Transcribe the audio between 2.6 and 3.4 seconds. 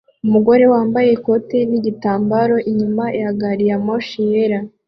inyuma ya